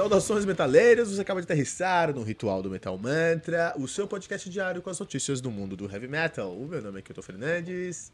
[0.00, 4.80] Saudações metaleiros, você acaba de aterrissar no Ritual do Metal Mantra, o seu podcast diário
[4.80, 6.56] com as notícias do mundo do heavy metal.
[6.56, 8.10] O meu nome é Kilton Fernandes.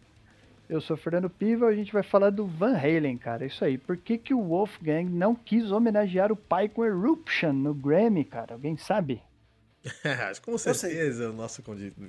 [0.68, 3.46] Eu sou Fernando Piva, a gente vai falar do Van Halen, cara.
[3.46, 3.78] Isso aí.
[3.78, 8.54] Por que, que o Wolfgang não quis homenagear o pai com Eruption no Grammy, cara?
[8.54, 9.22] Alguém sabe?
[10.28, 11.62] Acho com certeza o nosso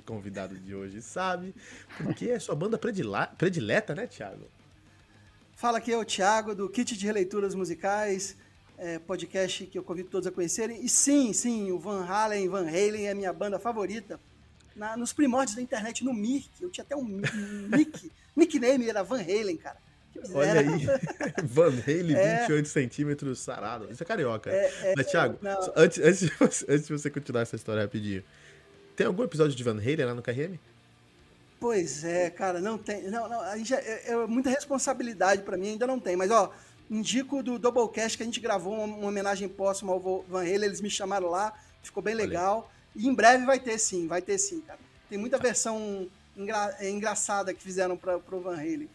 [0.04, 1.54] convidado de hoje sabe,
[2.02, 4.48] porque é sua banda predileta, né, Thiago?
[5.52, 8.36] Fala aqui é o Thiago, do Kit de Releituras Musicais
[8.78, 10.84] é, podcast que eu convido todos a conhecerem.
[10.84, 14.18] E sim, sim, o Van Halen, Van Halen é a minha banda favorita.
[14.74, 17.20] Na, nos primórdios da internet, no Mirk, eu tinha até um,
[17.68, 19.76] nick, nickname era Van Halen, cara.
[20.32, 20.86] Olha aí,
[21.44, 23.90] Van Halen, é, 28 centímetros, sarado.
[23.90, 24.50] Isso é carioca.
[24.50, 25.38] É, é, Mas, Thiago,
[25.76, 28.24] antes, antes, de você, antes de você continuar essa história rapidinho,
[28.96, 30.58] tem algum episódio de Van Halen lá no KRM?
[31.60, 33.10] Pois é, cara, não tem.
[33.10, 36.16] Não, não, gente, é, é muita responsabilidade para mim, ainda não tem.
[36.16, 36.52] Mas, ó,
[36.90, 40.80] Indico do Doublecast que a gente gravou uma, uma homenagem póstuma ao Van Halen, eles
[40.80, 42.70] me chamaram lá, ficou bem legal.
[42.96, 44.78] E em breve vai ter sim, vai ter sim, cara.
[45.08, 48.88] Tem muita versão engra é, engraçada que fizeram para pro Van Halen.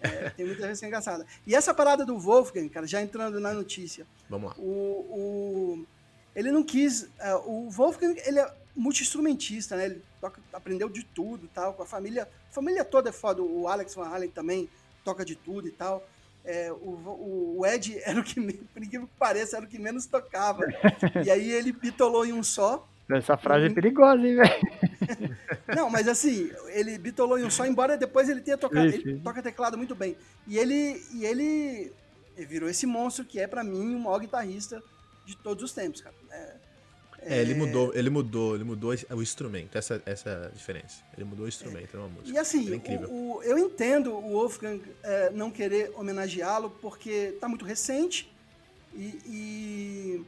[0.00, 1.26] É, tem muita versão engraçada.
[1.46, 4.06] E essa parada do Wolfgang, cara, já entrando na notícia.
[4.28, 4.56] Vamos lá.
[4.58, 4.64] O,
[5.10, 5.86] o
[6.34, 7.02] ele não quis.
[7.02, 7.08] Uh,
[7.46, 9.86] o Wolfgang, ele é multi-instrumentista, né?
[9.86, 11.74] Ele toca, aprendeu de tudo tal.
[11.74, 12.28] Com a família.
[12.48, 13.42] A família toda é foda.
[13.42, 14.70] O Alex Van Halen também
[15.04, 16.06] toca de tudo e tal
[16.44, 20.06] é, o, o, Ed era o que, por incrível que pareça, era o que menos
[20.06, 20.64] tocava.
[21.24, 22.86] e aí ele bitolou em um só.
[23.10, 25.36] Essa frase é perigosa, hein, velho?
[25.74, 28.86] Não, mas assim, ele bitolou em um só, embora depois ele tenha tocado.
[28.86, 30.16] Ele toca teclado muito bem.
[30.46, 31.92] E ele, e ele
[32.36, 34.80] virou esse monstro que é, para mim, o maior guitarrista
[35.26, 36.14] de todos os tempos, cara.
[36.30, 36.54] É,
[37.22, 41.02] é, ele mudou, ele mudou, ele mudou o instrumento, essa, essa é diferença.
[41.14, 42.30] Ele mudou o instrumento, é uma música.
[42.30, 43.10] E assim, é incrível.
[43.10, 48.32] O, o, eu entendo o Wolfgang é, não querer homenageá-lo porque tá muito recente
[48.94, 50.24] e, e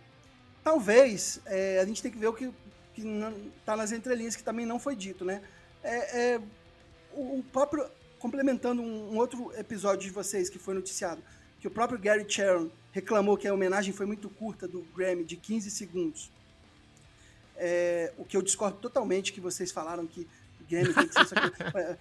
[0.62, 2.50] talvez é, a gente tem que ver o que,
[2.94, 5.42] que não, tá nas entrelinhas que também não foi dito, né?
[5.82, 6.40] É, é
[7.14, 7.86] o, o, próprio
[8.18, 11.22] complementando um, um, outro episódio de vocês que foi noticiado,
[11.58, 15.36] que o próprio Gary Sharon reclamou que a homenagem foi muito curta do Grammy de
[15.36, 16.30] 15 segundos.
[17.64, 20.26] É, o que eu discordo totalmente que vocês falaram que
[20.60, 21.52] o tem que ser isso aqui.
[21.78, 21.96] É,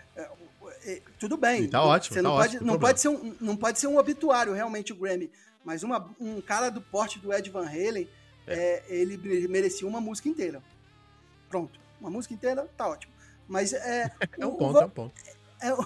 [0.83, 1.67] é, é, tudo bem.
[1.67, 2.15] tá ótimo.
[2.15, 4.91] Você não, tá pode, ótimo, não, pode ser um, não pode ser um obituário, realmente,
[4.91, 5.29] o Grammy.
[5.63, 8.09] Mas uma, um cara do porte do Ed Van Halen,
[8.47, 8.83] é.
[8.87, 10.63] ele merecia uma música inteira.
[11.47, 11.79] Pronto.
[11.99, 13.13] Uma música inteira, tá ótimo.
[13.47, 14.11] Mas é.
[14.39, 15.13] é um ponto, o, é um ponto.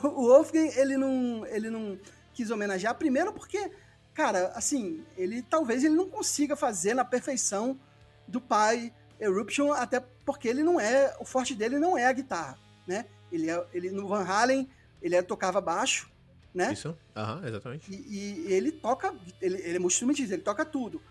[0.04, 2.00] O Wolfgang, ele não, ele não
[2.34, 3.72] quis homenagear, primeiro porque,
[4.14, 7.78] cara, assim, ele talvez ele não consiga fazer na perfeição
[8.26, 11.16] do pai Eruption, até porque ele não é.
[11.20, 13.06] O forte dele não é a guitarra, né?
[13.32, 14.70] Ele, é, ele no Van Halen,
[15.02, 16.10] ele é, tocava baixo,
[16.54, 16.74] né?
[16.74, 17.92] Isso, aham, exatamente.
[17.92, 21.02] E, e, ele toca, ele, ele é multi-instrumentista, ele toca tudo.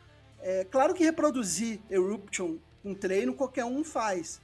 [0.40, 4.40] É claro que reproduzir Eruption com treino qualquer um faz,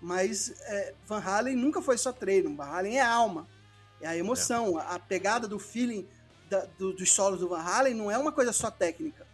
[0.00, 3.46] mas é, Van Halen nunca foi só treino, Van Halen é alma,
[4.00, 4.84] é a emoção, é.
[4.88, 6.06] a pegada do feeling
[6.50, 9.26] da, do, dos solos do Van Halen não é uma coisa só técnica.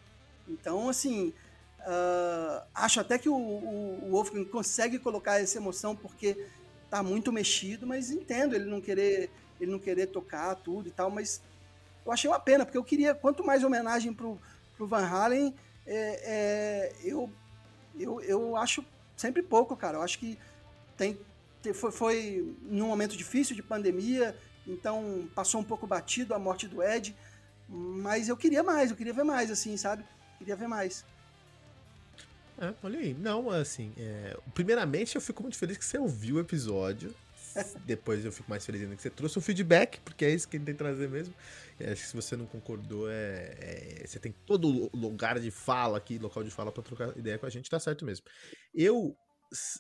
[0.47, 1.33] Então, assim,
[1.81, 6.47] Uh, acho até que o, o, o, Wolfgang consegue colocar essa emoção porque
[6.91, 11.11] tá muito mexido, mas entendo ele não querer ele não querer tocar tudo e tal,
[11.11, 11.41] mas
[12.05, 14.39] eu achei uma pena porque eu queria quanto mais homenagem pro,
[14.77, 15.55] pro Van Halen,
[15.87, 17.31] é, é, eu,
[17.99, 18.85] eu eu acho
[19.17, 19.99] sempre pouco, cara.
[19.99, 20.39] Eu acho que
[20.97, 21.19] tem
[21.75, 24.35] foi, foi num momento difícil de pandemia,
[24.67, 27.15] então passou um pouco batido a morte do Ed,
[27.69, 30.05] mas eu queria mais, eu queria ver mais, assim, sabe?
[30.39, 31.05] Queria ver mais.
[32.61, 33.15] É, olha aí.
[33.15, 34.37] Não, assim, é...
[34.53, 37.15] primeiramente eu fico muito feliz que você ouviu o episódio.
[37.85, 40.57] Depois eu fico mais feliz ainda que você trouxe um feedback, porque é isso que
[40.57, 41.35] a gente tem que trazer mesmo.
[41.81, 46.19] Acho que se você não concordou, é, é, você tem todo lugar de fala aqui,
[46.19, 48.27] local de fala para trocar ideia com a gente, tá certo mesmo.
[48.75, 49.17] Eu,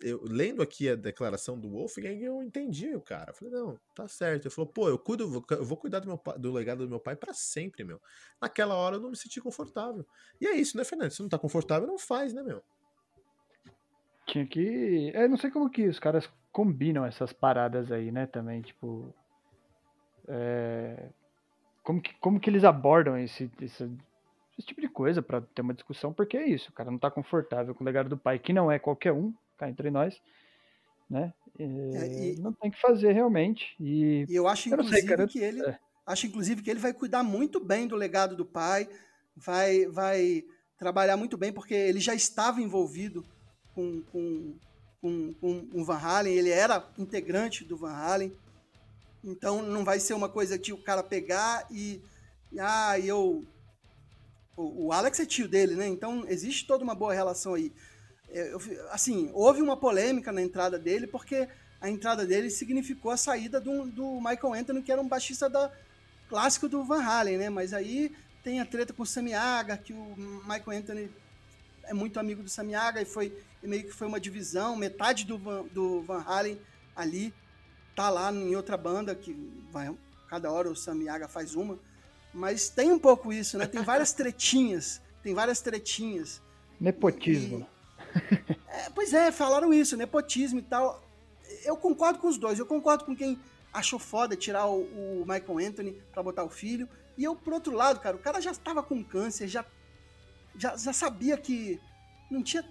[0.02, 3.30] eu lendo aqui a declaração do Wolfgang, eu entendi o cara.
[3.30, 4.46] Eu falei, não, tá certo.
[4.46, 7.14] Ele falou, pô, eu cuido, eu vou cuidar do, meu, do legado do meu pai
[7.14, 8.00] para sempre, meu.
[8.40, 10.04] Naquela hora eu não me senti confortável.
[10.40, 11.10] E é isso, né, Fernando?
[11.12, 12.62] Se não tá confortável, não faz, né, meu?
[14.26, 15.12] Tinha que.
[15.14, 19.14] É, não sei como que os caras combinam essas paradas aí, né, também, tipo.
[20.26, 21.10] É...
[21.82, 23.90] Como, que, como que eles abordam esse, esse,
[24.58, 27.10] esse tipo de coisa para ter uma discussão, porque é isso, o cara não tá
[27.10, 30.20] confortável com o legado do pai, que não é qualquer um, cá entre nós,
[31.08, 31.32] né?
[31.58, 33.74] É, e, não tem que fazer realmente.
[33.78, 35.62] E, e eu acho, eu inclusive, sei, cara, que ele.
[35.62, 35.78] É.
[36.06, 38.88] Acho, inclusive, que ele vai cuidar muito bem do legado do pai,
[39.36, 40.42] vai, vai
[40.78, 43.24] trabalhar muito bem, porque ele já estava envolvido
[43.74, 44.54] com, com,
[45.00, 48.32] com, com o Van Halen, ele era integrante do Van Halen.
[49.22, 52.00] Então não vai ser uma coisa que o cara pegar e.
[52.58, 53.44] Ah, eu.
[54.56, 55.86] O, o Alex é tio dele, né?
[55.86, 57.72] Então existe toda uma boa relação aí.
[58.32, 58.60] Eu,
[58.90, 61.48] assim, houve uma polêmica na entrada dele, porque
[61.80, 65.70] a entrada dele significou a saída do, do Michael Anthony, que era um baixista da,
[66.30, 67.50] clássico do Van Halen, né?
[67.50, 71.10] Mas aí tem a treta com o Samiaga, que o Michael Anthony
[71.84, 75.36] é muito amigo do Samiaga e foi e meio que foi uma divisão, metade do
[75.36, 76.58] Van, do Van Halen
[76.96, 77.34] ali
[77.94, 79.36] tá lá em outra banda que
[79.70, 79.94] vai,
[80.28, 81.78] cada hora o Samiaga faz uma,
[82.32, 83.66] mas tem um pouco isso, né?
[83.66, 86.40] Tem várias tretinhas, tem várias tretinhas.
[86.80, 87.66] Nepotismo.
[87.66, 87.79] E,
[88.68, 91.02] é, pois é, falaram isso, nepotismo e tal.
[91.64, 92.58] Eu concordo com os dois.
[92.58, 93.38] Eu concordo com quem
[93.72, 96.88] achou foda tirar o, o Michael Anthony para botar o filho.
[97.16, 99.64] E eu, por outro lado, cara, o cara já estava com câncer, já,
[100.56, 101.80] já, já sabia que
[102.30, 102.64] não tinha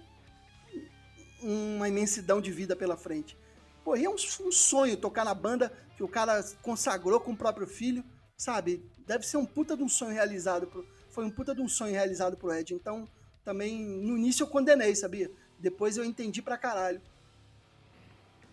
[1.42, 3.36] uma imensidão de vida pela frente.
[3.84, 7.36] Pô, e é um, um, sonho tocar na banda que o cara consagrou com o
[7.36, 8.04] próprio filho,
[8.36, 8.84] sabe?
[9.06, 10.66] Deve ser um puta de um sonho realizado.
[10.66, 12.74] Pro, foi um puta de um sonho realizado pro Ed.
[12.74, 13.08] Então,
[13.50, 15.28] também, no início eu condenei, sabia?
[15.58, 17.00] Depois eu entendi pra caralho.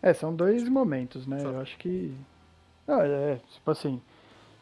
[0.02, 1.40] É, são dois momentos, né?
[1.44, 2.12] Eu acho que
[2.88, 4.02] não, é, tipo assim,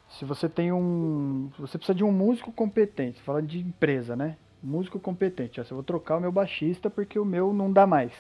[0.10, 1.50] se você tem um.
[1.58, 4.36] Você precisa de um músico competente, falando de empresa, né?
[4.62, 5.58] Músico competente.
[5.58, 8.12] Eu vou trocar o meu baixista porque o meu não dá mais.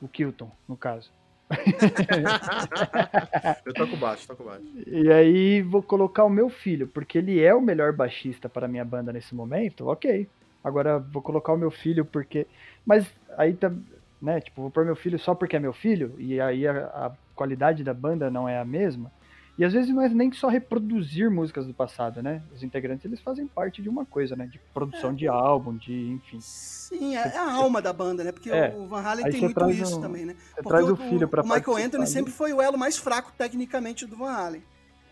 [0.00, 1.10] O Kilton, no caso.
[3.64, 4.64] eu toco baixo, toco baixo.
[4.86, 8.68] E aí vou colocar o meu filho, porque ele é o melhor baixista para a
[8.68, 10.28] minha banda nesse momento, ok.
[10.66, 12.44] Agora vou colocar o meu filho porque.
[12.84, 13.06] Mas
[13.38, 13.72] aí tá.
[14.20, 17.12] Né, tipo, vou pôr meu filho só porque é meu filho, e aí a, a
[17.34, 19.12] qualidade da banda não é a mesma.
[19.58, 22.42] E às vezes não é nem só reproduzir músicas do passado, né?
[22.52, 24.46] Os integrantes eles fazem parte de uma coisa, né?
[24.46, 25.12] De produção é.
[25.12, 26.38] de álbum, de enfim.
[26.40, 28.32] Sim, é, a alma da banda, né?
[28.32, 28.74] Porque é.
[28.76, 30.34] o Van Halen tem muito isso um, também, né?
[30.54, 33.32] Porque traz o, o filho para O Michael Anthony sempre foi o elo mais fraco
[33.38, 34.62] tecnicamente do Van Halen.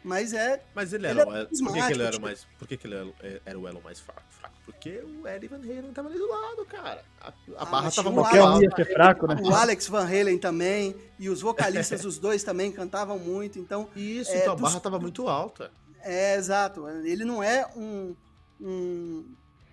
[0.04, 0.62] Mas é.
[0.74, 1.22] Mas ele era.
[1.22, 2.46] Ele é por que, que, ele era mais.
[2.58, 3.14] Por que, que ele
[3.46, 4.22] era o elo mais fraco?
[4.66, 7.02] Porque o Eddie Van Halen tava ali do lado, cara.
[7.20, 8.76] A, a ah, barra tava muito alta.
[8.76, 9.36] Ser fraco, né?
[9.42, 10.94] O Alex Van Halen também.
[11.18, 13.58] E os vocalistas, os dois também cantavam muito.
[13.58, 13.88] Então.
[13.96, 15.70] Isso, é, então a dos, barra tava muito alta.
[16.02, 16.86] É, exato.
[16.88, 18.14] Ele não é um.
[18.60, 19.24] um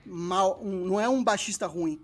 [0.05, 2.01] mal, um, não é um baixista ruim.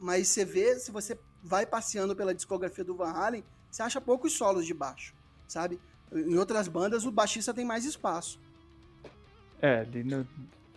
[0.00, 4.32] Mas você vê, se você vai passeando pela discografia do Van Halen, você acha poucos
[4.32, 5.14] solos de baixo,
[5.46, 5.80] sabe?
[6.12, 8.40] Em outras bandas, o baixista tem mais espaço.
[9.62, 9.86] É,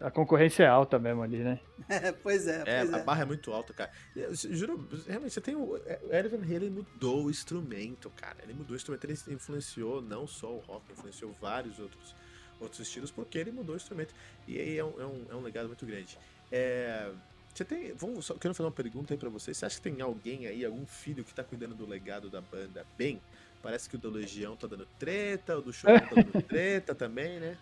[0.04, 1.60] a concorrência é alta mesmo ali, né?
[1.90, 2.64] É, pois é.
[2.66, 3.04] É, pois a é.
[3.04, 3.92] barra é muito alta, cara.
[4.16, 5.74] Eu, juro, realmente, você tem o.
[5.74, 8.38] O Eric Van Halen mudou o instrumento, cara.
[8.44, 12.16] Ele mudou o instrumento, ele influenciou não só o rock, influenciou vários outros,
[12.60, 14.14] outros estilos, porque ele mudou o instrumento.
[14.48, 16.18] E aí é um, é um, é um legado muito grande.
[16.52, 17.12] É.
[17.54, 17.94] Você tem.
[17.94, 19.58] Vamos, só, quero fazer uma pergunta aí pra vocês.
[19.58, 22.86] Você acha que tem alguém aí, algum filho que tá cuidando do legado da banda
[22.98, 23.22] bem?
[23.62, 27.40] Parece que o da Legião tá dando treta, o do Chorão tá dando treta também,
[27.40, 27.58] né?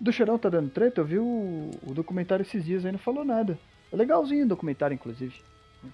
[0.00, 1.00] Do Chorão tá dando treta?
[1.00, 3.58] Eu vi o, o documentário esses dias aí, não falou nada.
[3.92, 5.40] É legalzinho o documentário, inclusive.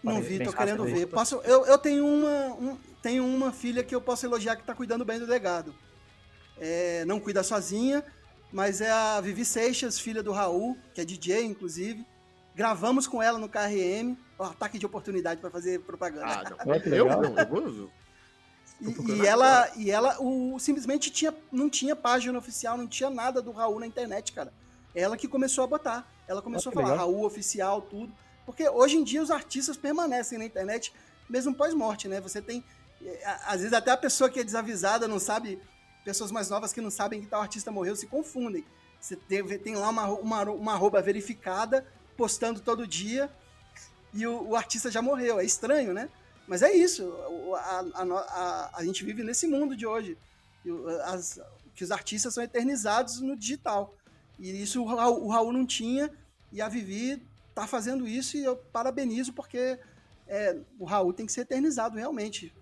[0.03, 1.07] Não vi, tô querendo ver.
[1.07, 4.75] Posso, eu, eu tenho, uma, um, tenho uma filha que eu posso elogiar que tá
[4.75, 5.75] cuidando bem do legado.
[6.59, 8.03] É, não cuida sozinha,
[8.53, 12.07] mas é a Vivi Seixas, filha do Raul, que é DJ, inclusive.
[12.55, 14.17] Gravamos com ela no KRM.
[14.39, 16.57] Ó, ataque de oportunidade para fazer propaganda.
[16.59, 16.75] Ah, não.
[16.93, 17.91] eu, não, eu vou,
[18.83, 23.41] e, e ela, e ela o, simplesmente tinha, não tinha página oficial, não tinha nada
[23.41, 24.53] do Raul na internet, cara.
[24.95, 26.07] Ela que começou a botar.
[26.27, 27.07] Ela começou ah, a falar legal.
[27.07, 28.13] Raul oficial, tudo.
[28.45, 30.93] Porque hoje em dia os artistas permanecem na internet,
[31.31, 32.21] mesmo pós-morte, né?
[32.21, 32.65] Você tem.
[33.01, 35.61] É, às vezes até a pessoa que é desavisada não sabe.
[36.05, 38.65] Pessoas mais novas que não sabem que tal artista morreu se confundem.
[39.01, 43.31] Você tem, tem lá uma, uma, uma arroba verificada, postando todo dia,
[44.13, 45.41] e o, o artista já morreu.
[45.41, 46.09] É estranho, né?
[46.47, 47.13] Mas é isso,
[47.57, 50.19] a, a, a, a gente vive nesse mundo de hoje,
[51.05, 51.41] as,
[51.75, 53.95] que os artistas são eternizados no digital.
[54.39, 56.11] E isso o Raul, o Raul não tinha,
[56.51, 57.23] e a Vivi
[57.55, 59.79] tá fazendo isso, e eu parabenizo, porque
[60.27, 62.53] é, o Raul tem que ser eternizado, realmente.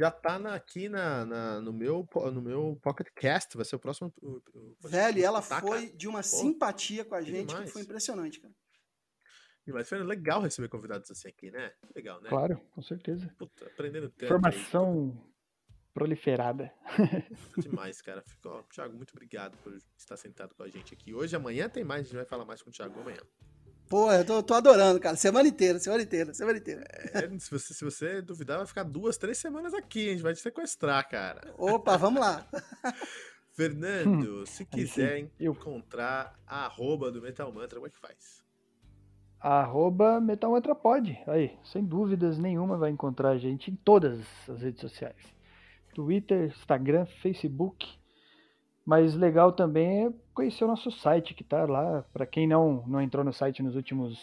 [0.00, 3.78] Já tá na, aqui na, na, no, meu, no meu Pocket Cast, vai ser o
[3.78, 4.10] próximo.
[4.22, 5.96] O, o, Velho, ela tá, foi cara.
[5.98, 7.66] de uma Pô, simpatia com a gente demais.
[7.66, 8.54] que foi impressionante, cara.
[9.66, 11.70] Mas foi legal receber convidados assim aqui, né?
[11.94, 12.30] Legal, né?
[12.30, 13.30] Claro, com certeza.
[13.38, 14.24] Puta, aprendendo tanto.
[14.24, 15.32] Informação aí.
[15.92, 16.72] proliferada.
[17.58, 18.22] Demais, cara.
[18.22, 21.12] Ficou, Thiago, muito obrigado por estar sentado com a gente aqui.
[21.12, 23.20] Hoje, amanhã tem mais, a gente vai falar mais com o Thiago amanhã.
[23.90, 25.16] Pô, eu tô, tô adorando, cara.
[25.16, 26.84] Semana inteira, semana inteira, semana inteira.
[27.12, 30.08] É, se, você, se você duvidar, vai ficar duas, três semanas aqui.
[30.08, 31.52] A gente vai te sequestrar, cara.
[31.58, 32.46] Opa, vamos lá.
[33.52, 38.40] Fernando, se quiser encontrar a arroba do Metal Mantra, como é que faz?
[39.40, 41.18] arroba MetalMetrapod.
[41.26, 45.34] Aí, sem dúvidas nenhuma vai encontrar a gente em todas as redes sociais.
[45.94, 47.99] Twitter, Instagram, Facebook.
[48.90, 52.04] Mas legal também é conhecer o nosso site que tá lá.
[52.12, 54.18] Para quem não, não entrou no site nos últimos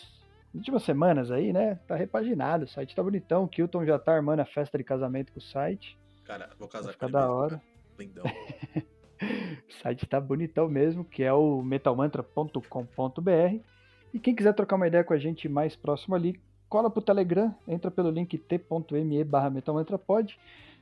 [0.53, 1.79] últimas semanas aí, né?
[1.87, 3.45] Tá repaginado, o site tá bonitão.
[3.45, 5.97] O Kilton já tá armando a festa de casamento com o site.
[6.25, 7.13] Cara, vou casar com ele.
[7.13, 7.61] da hora.
[7.97, 8.25] Lindão.
[9.69, 13.61] o site tá bonitão mesmo, que é o metalmantra.com.br.
[14.13, 17.55] E quem quiser trocar uma ideia com a gente mais próximo ali, cola pro Telegram,
[17.65, 20.37] entra pelo link t.me barra metalmantrapod,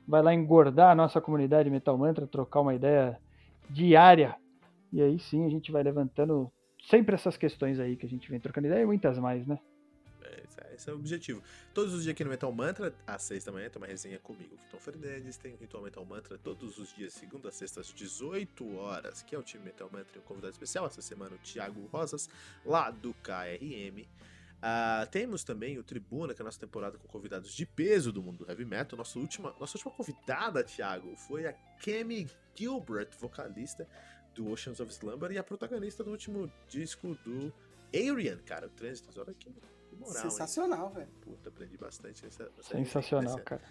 [0.07, 3.23] vai lá engordar a nossa comunidade Metal Mantra, trocar uma ideia
[3.69, 4.35] diária.
[4.91, 6.51] E aí sim a gente vai levantando
[6.89, 9.59] sempre essas questões aí que a gente vem trocando ideia e muitas mais, né?
[10.23, 11.41] É, esse é o objetivo.
[11.73, 14.55] Todos os dias aqui no Metal Mantra, às 6 da manhã, tem uma resenha comigo,
[14.69, 15.37] Tom Fernandes.
[15.37, 19.35] Tem o Ritual Metal Mantra todos os dias, segunda a sexta, às 18 horas, que
[19.35, 20.85] é o time Metal Mantra e um convidado especial.
[20.85, 22.29] Essa semana, o Thiago Rosas,
[22.65, 24.05] lá do KRM.
[24.55, 28.23] Uh, temos também o Tribuna, que é a nossa temporada com convidados de peso do
[28.23, 28.97] mundo do heavy metal.
[28.97, 33.87] Nossa última, nossa última convidada, Thiago, foi a Kemi Gilbert, vocalista
[34.33, 37.53] do Oceans of Slumber e a protagonista do último disco do
[37.93, 39.09] Arian, cara, o Trânsito.
[39.19, 39.49] Olha que,
[39.87, 40.23] que moral.
[40.23, 41.11] Sensacional, velho.
[41.21, 43.61] Puta, aprendi bastante nessa, nessa Sensacional, nessa, cara.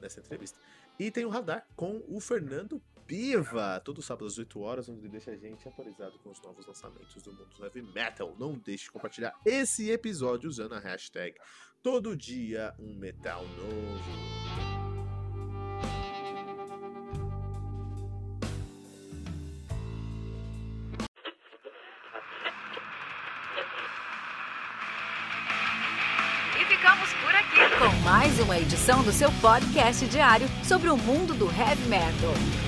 [0.00, 0.58] Nessa entrevista.
[0.98, 5.30] E tem o Radar com o Fernando Piva, todo sábado às 8 horas, onde deixa
[5.30, 8.36] a gente atualizado com os novos lançamentos do mundo heavy metal.
[8.38, 11.34] Não deixe de compartilhar esse episódio usando a hashtag
[11.82, 14.28] Todo Dia Um Metal Novo.
[28.04, 32.67] mais uma edição do seu podcast diário sobre o mundo do heavy metal.